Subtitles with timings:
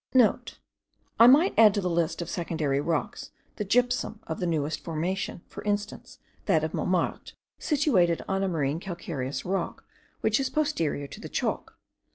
[0.09, 4.83] *(* I might add to the list of secondary rocks, the gypsum of the newest
[4.83, 9.85] formation, for instance, that of Montmartre, situated on a marine calcareous rock,
[10.21, 11.77] which is posterior to the chalk.